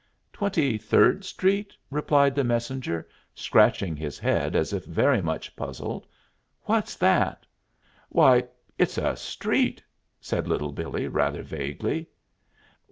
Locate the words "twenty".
0.33-0.79